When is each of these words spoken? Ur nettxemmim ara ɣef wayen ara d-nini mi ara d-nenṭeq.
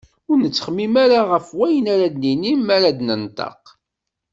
Ur 0.29 0.37
nettxemmim 0.39 0.93
ara 1.03 1.19
ɣef 1.31 1.47
wayen 1.57 1.85
ara 1.93 2.07
d-nini 2.13 2.53
mi 2.57 2.71
ara 2.77 2.89
d-nenṭeq. 2.97 3.63